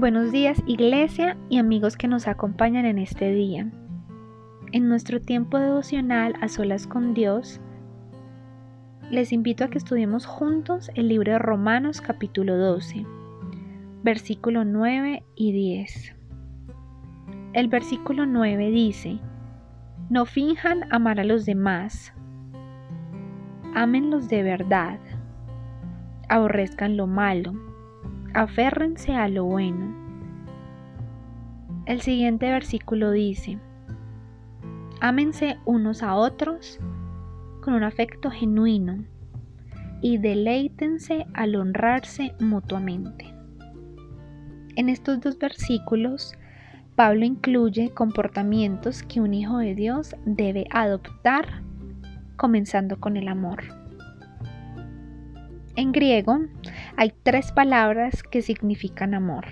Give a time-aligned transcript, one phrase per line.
[0.00, 3.70] Buenos días iglesia y amigos que nos acompañan en este día.
[4.72, 7.60] En nuestro tiempo devocional a solas con Dios,
[9.10, 13.04] les invito a que estudiemos juntos el libro de Romanos capítulo 12,
[14.02, 16.16] versículo 9 y 10.
[17.52, 19.18] El versículo 9 dice,
[20.08, 22.14] No finjan amar a los demás,
[23.74, 24.98] ámenlos de verdad,
[26.30, 27.69] aborrezcan lo malo
[28.34, 29.94] aférrense a lo bueno.
[31.86, 33.58] El siguiente versículo dice,
[35.00, 36.78] ámense unos a otros
[37.62, 39.04] con un afecto genuino
[40.00, 43.34] y deleítense al honrarse mutuamente.
[44.76, 46.34] En estos dos versículos,
[46.96, 51.62] Pablo incluye comportamientos que un hijo de Dios debe adoptar,
[52.36, 53.64] comenzando con el amor.
[55.76, 56.40] En griego
[57.00, 59.46] hay tres palabras que significan amor.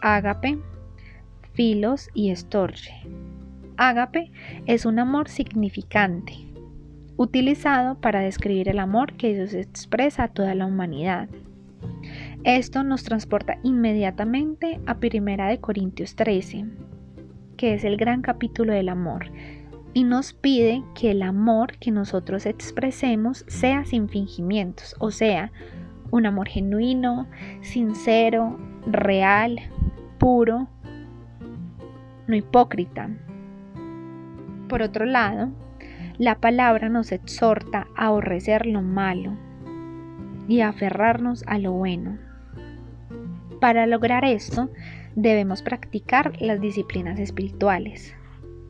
[0.00, 0.58] Ágape,
[1.52, 2.94] filos y estorge.
[3.76, 4.32] Ágape
[4.64, 6.32] es un amor significante,
[7.18, 11.28] utilizado para describir el amor que Dios expresa a toda la humanidad.
[12.44, 16.64] Esto nos transporta inmediatamente a 1 Corintios 13,
[17.58, 19.30] que es el gran capítulo del amor,
[19.92, 25.52] y nos pide que el amor que nosotros expresemos sea sin fingimientos, o sea,
[26.10, 27.26] un amor genuino,
[27.60, 29.60] sincero, real,
[30.18, 30.68] puro,
[32.26, 33.10] no hipócrita.
[34.68, 35.50] Por otro lado,
[36.18, 39.32] la palabra nos exhorta a aborrecer lo malo
[40.48, 42.18] y a aferrarnos a lo bueno.
[43.60, 44.70] Para lograr esto,
[45.14, 48.14] debemos practicar las disciplinas espirituales,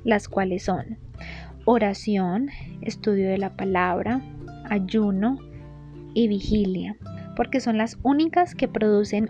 [0.04, 0.98] las cuales son
[1.64, 2.48] oración,
[2.80, 4.22] estudio de la palabra,
[4.70, 5.38] ayuno
[6.14, 6.96] y vigilia
[7.38, 9.28] porque son las únicas que producen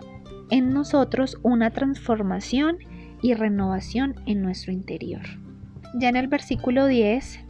[0.49, 2.79] en nosotros una transformación
[3.21, 5.21] y renovación en nuestro interior.
[5.93, 7.45] Ya en el versículo 10,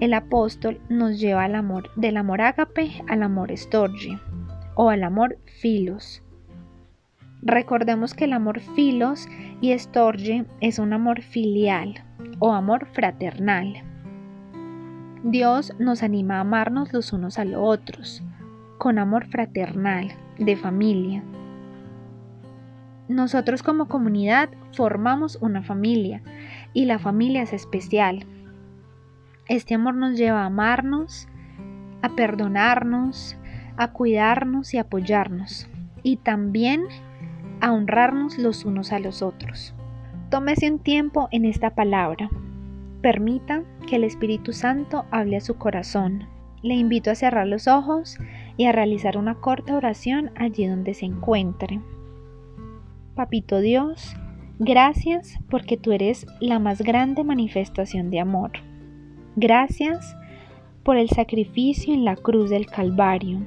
[0.00, 4.18] el apóstol nos lleva al amor, del amor ágape al amor estorge
[4.74, 6.24] o al amor filos.
[7.40, 9.28] Recordemos que el amor filos
[9.60, 12.04] y estorge es un amor filial
[12.40, 13.84] o amor fraternal.
[15.22, 18.24] Dios nos anima a amarnos los unos a los otros,
[18.82, 20.08] con amor fraternal,
[20.40, 21.22] de familia.
[23.06, 26.20] Nosotros como comunidad formamos una familia
[26.72, 28.26] y la familia es especial.
[29.46, 31.28] Este amor nos lleva a amarnos,
[32.02, 33.36] a perdonarnos,
[33.76, 35.68] a cuidarnos y apoyarnos
[36.02, 36.82] y también
[37.60, 39.76] a honrarnos los unos a los otros.
[40.28, 42.30] Tómese un tiempo en esta palabra.
[43.00, 46.26] Permita que el Espíritu Santo hable a su corazón.
[46.62, 48.18] Le invito a cerrar los ojos
[48.62, 51.80] y a realizar una corta oración allí donde se encuentre.
[53.16, 54.14] Papito Dios,
[54.60, 58.52] gracias porque tú eres la más grande manifestación de amor.
[59.34, 60.16] Gracias
[60.84, 63.40] por el sacrificio en la cruz del Calvario,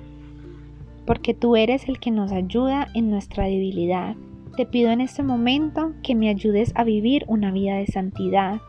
[1.06, 4.18] porque tú eres el que nos ayuda en nuestra debilidad.
[4.58, 8.60] Te pido en este momento que me ayudes a vivir una vida de santidad,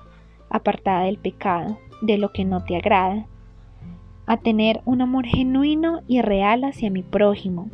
[0.49, 3.27] apartada del pecado, de lo que no te agrada
[4.27, 7.71] a tener un amor genuino y real hacia mi prójimo,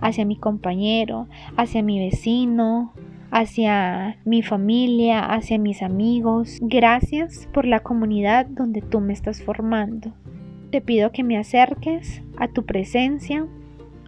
[0.00, 2.92] hacia mi compañero, hacia mi vecino,
[3.30, 6.58] hacia mi familia, hacia mis amigos.
[6.62, 10.12] Gracias por la comunidad donde tú me estás formando.
[10.70, 13.46] Te pido que me acerques a tu presencia,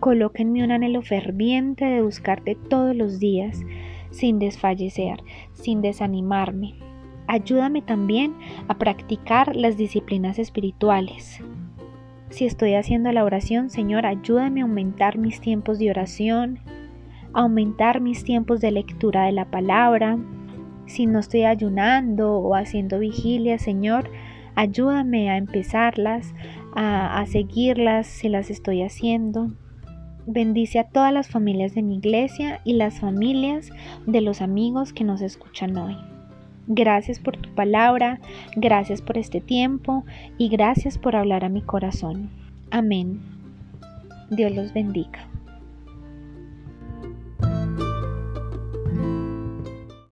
[0.00, 3.60] colóquenme un anhelo ferviente de buscarte todos los días,
[4.10, 5.22] sin desfallecer,
[5.52, 6.74] sin desanimarme.
[7.26, 8.34] Ayúdame también
[8.68, 11.42] a practicar las disciplinas espirituales,
[12.30, 16.60] si estoy haciendo la oración, Señor, ayúdame a aumentar mis tiempos de oración,
[17.32, 20.18] aumentar mis tiempos de lectura de la palabra.
[20.86, 24.10] Si no estoy ayunando o haciendo vigilia, Señor,
[24.54, 26.34] ayúdame a empezarlas,
[26.74, 29.52] a, a seguirlas si las estoy haciendo.
[30.26, 33.70] Bendice a todas las familias de mi iglesia y las familias
[34.06, 35.96] de los amigos que nos escuchan hoy.
[36.68, 38.20] Gracias por tu palabra,
[38.54, 40.04] gracias por este tiempo
[40.36, 42.28] y gracias por hablar a mi corazón.
[42.70, 43.20] Amén.
[44.30, 45.27] Dios los bendiga.